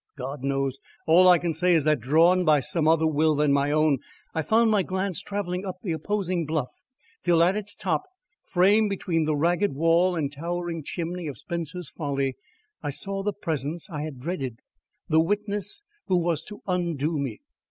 God 0.17 0.41
knows; 0.43 0.79
all 1.05 1.27
I 1.29 1.37
can 1.37 1.53
say 1.53 1.75
is 1.75 1.83
that, 1.83 1.99
drawn, 1.99 2.43
by 2.43 2.59
some 2.59 2.87
other 2.87 3.05
will 3.05 3.35
than 3.35 3.53
my 3.53 3.69
own, 3.69 3.99
I 4.33 4.41
found 4.41 4.71
my 4.71 4.81
glance 4.81 5.21
travelling 5.21 5.63
up 5.63 5.75
the 5.83 5.91
opposing 5.91 6.47
bluff 6.47 6.69
till 7.21 7.43
at 7.43 7.55
its 7.55 7.75
top, 7.75 8.05
framed 8.43 8.89
between 8.89 9.25
the 9.25 9.35
ragged 9.35 9.73
wall 9.73 10.15
and 10.15 10.31
towering 10.31 10.81
chimney 10.83 11.27
of 11.27 11.37
Spencer's 11.37 11.91
Folly, 11.91 12.35
I 12.81 12.89
saw 12.89 13.21
the 13.21 13.31
presence 13.31 13.91
I 13.91 14.01
had 14.01 14.19
dreaded, 14.19 14.57
the 15.07 15.19
witness 15.19 15.83
who 16.07 16.17
was 16.17 16.41
to 16.45 16.61
undo 16.65 17.19
me. 17.19 17.41